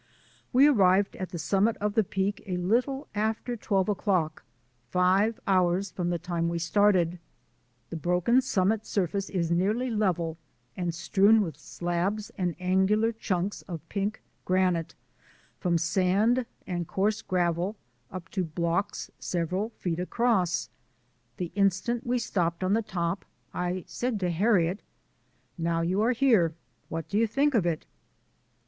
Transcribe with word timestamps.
We 0.51 0.65
arrived 0.65 1.15
at 1.17 1.29
the 1.29 1.37
summit 1.37 1.77
of 1.77 1.93
the 1.93 2.03
Peak 2.03 2.41
a 2.47 2.57
little 2.57 3.07
after 3.13 3.55
twelve 3.55 3.87
o'clock, 3.87 4.43
five 4.89 5.39
hours 5.45 5.91
from 5.91 6.09
the 6.09 6.17
time 6.17 6.49
we 6.49 6.57
started. 6.57 7.19
The 7.91 7.97
broken 7.97 8.41
summit 8.41 8.87
surface 8.87 9.29
is 9.29 9.51
nearly 9.51 9.91
level, 9.91 10.39
and 10.75 10.91
strewn 10.95 11.41
with 11.41 11.55
slabs 11.55 12.31
and 12.31 12.55
angular 12.59 13.11
chunks 13.11 13.61
of 13.67 13.87
pink 13.89 14.23
granite, 14.43 14.95
from 15.59 15.77
sand 15.77 16.47
and 16.65 16.87
coarse 16.87 17.21
gravel 17.21 17.75
up 18.09 18.27
to 18.29 18.43
blocks 18.43 19.11
several 19.19 19.69
feet 19.69 19.99
across. 19.99 20.71
The 21.37 21.51
instant 21.53 22.07
we 22.07 22.17
stepped 22.17 22.63
on 22.63 22.73
the 22.73 22.81
top 22.81 23.23
I 23.53 23.83
said 23.85 24.19
to 24.21 24.31
Harriet:" 24.31 24.81
Now 25.59 25.81
you 25.81 26.01
are 26.01 26.13
here, 26.13 26.55
what 26.89 27.07
do 27.07 27.19
you 27.19 27.27
think 27.27 27.53
of 27.53 27.67
it 27.67 27.85